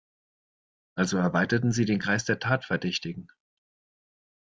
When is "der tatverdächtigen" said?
2.25-3.29